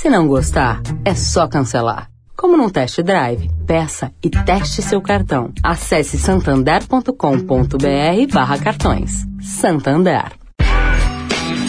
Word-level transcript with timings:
Se 0.00 0.08
não 0.08 0.26
gostar, 0.26 0.80
é 1.04 1.14
só 1.14 1.46
cancelar. 1.46 2.08
Como 2.34 2.56
num 2.56 2.70
test 2.70 3.02
drive, 3.02 3.50
peça 3.66 4.10
e 4.24 4.30
teste 4.30 4.80
seu 4.80 5.02
cartão. 5.02 5.52
Acesse 5.62 6.16
santander.com.br 6.16 8.32
barra 8.32 8.58
cartões. 8.58 9.26
Santander. 9.42 10.32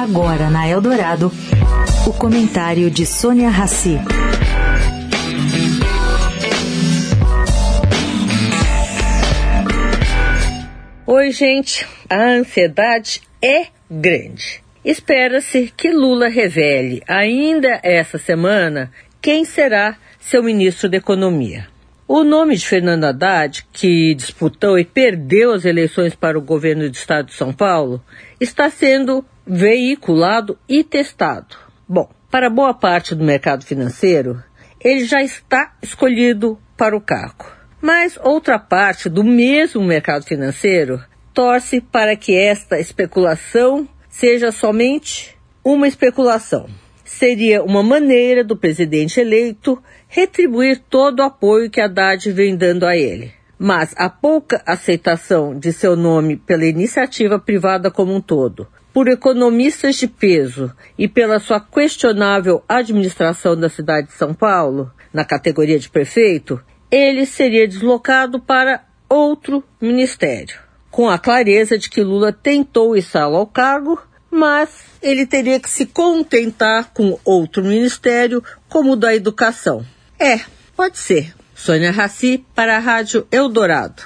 Agora 0.00 0.50
na 0.50 0.68
Eldorado, 0.68 1.32
o 2.06 2.12
comentário 2.12 2.88
de 2.92 3.04
Sônia 3.04 3.50
Rassi. 3.50 3.98
Oi, 11.04 11.32
gente. 11.32 11.84
A 12.08 12.22
ansiedade 12.38 13.20
é 13.42 13.66
grande. 13.90 14.62
Espera-se 14.84 15.72
que 15.76 15.92
Lula 15.92 16.28
revele 16.28 17.02
ainda 17.06 17.80
essa 17.84 18.18
semana 18.18 18.90
quem 19.20 19.44
será 19.44 19.96
seu 20.18 20.42
ministro 20.42 20.88
da 20.88 20.96
Economia. 20.96 21.68
O 22.08 22.24
nome 22.24 22.56
de 22.56 22.66
Fernando 22.66 23.04
Haddad, 23.04 23.64
que 23.72 24.12
disputou 24.14 24.76
e 24.76 24.84
perdeu 24.84 25.52
as 25.52 25.64
eleições 25.64 26.16
para 26.16 26.36
o 26.36 26.42
governo 26.42 26.88
do 26.88 26.94
estado 26.94 27.26
de 27.26 27.34
São 27.34 27.52
Paulo, 27.52 28.02
está 28.40 28.68
sendo 28.68 29.24
veiculado 29.46 30.58
e 30.68 30.82
testado. 30.82 31.56
Bom, 31.88 32.10
para 32.28 32.50
boa 32.50 32.74
parte 32.74 33.14
do 33.14 33.22
mercado 33.22 33.64
financeiro, 33.64 34.42
ele 34.80 35.04
já 35.04 35.22
está 35.22 35.74
escolhido 35.80 36.58
para 36.76 36.96
o 36.96 37.00
cargo. 37.00 37.46
Mas 37.80 38.18
outra 38.20 38.58
parte 38.58 39.08
do 39.08 39.22
mesmo 39.22 39.82
mercado 39.82 40.24
financeiro 40.24 41.00
torce 41.32 41.80
para 41.80 42.16
que 42.16 42.36
esta 42.36 42.80
especulação 42.80 43.88
seja 44.12 44.52
somente 44.52 45.34
uma 45.64 45.88
especulação. 45.88 46.68
Seria 47.02 47.62
uma 47.62 47.82
maneira 47.82 48.44
do 48.44 48.56
presidente 48.56 49.18
eleito 49.18 49.82
retribuir 50.06 50.82
todo 50.90 51.20
o 51.20 51.22
apoio 51.22 51.70
que 51.70 51.80
Haddad 51.80 52.30
vem 52.30 52.54
dando 52.54 52.84
a 52.84 52.94
ele. 52.94 53.32
Mas 53.58 53.94
a 53.96 54.10
pouca 54.10 54.62
aceitação 54.66 55.58
de 55.58 55.72
seu 55.72 55.96
nome 55.96 56.36
pela 56.36 56.66
iniciativa 56.66 57.38
privada 57.38 57.90
como 57.90 58.14
um 58.14 58.20
todo, 58.20 58.68
por 58.92 59.08
economistas 59.08 59.96
de 59.96 60.06
peso 60.06 60.70
e 60.98 61.08
pela 61.08 61.38
sua 61.38 61.60
questionável 61.60 62.62
administração 62.68 63.56
da 63.56 63.68
cidade 63.68 64.08
de 64.08 64.14
São 64.14 64.34
Paulo, 64.34 64.90
na 65.12 65.24
categoria 65.24 65.78
de 65.78 65.88
prefeito, 65.88 66.60
ele 66.90 67.24
seria 67.24 67.66
deslocado 67.66 68.40
para 68.40 68.84
outro 69.08 69.64
ministério, 69.80 70.58
com 70.92 71.08
a 71.08 71.18
clareza 71.18 71.78
de 71.78 71.88
que 71.88 72.02
Lula 72.02 72.32
tentou 72.32 72.94
içá-lo 72.94 73.36
ao 73.36 73.46
cargo, 73.46 74.00
mas 74.30 74.68
ele 75.02 75.26
teria 75.26 75.58
que 75.58 75.70
se 75.70 75.86
contentar 75.86 76.90
com 76.92 77.18
outro 77.24 77.64
ministério, 77.64 78.44
como 78.68 78.92
o 78.92 78.96
da 78.96 79.16
educação. 79.16 79.84
É, 80.20 80.40
pode 80.76 80.98
ser. 80.98 81.34
Sônia 81.54 81.90
Raci 81.90 82.44
para 82.54 82.76
a 82.76 82.78
Rádio 82.78 83.26
Eldorado. 83.32 84.02